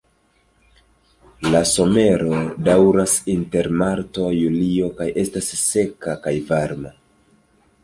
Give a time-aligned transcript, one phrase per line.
[1.55, 6.97] La somero daŭras inter marto-julio kaj estas seka kaj varma.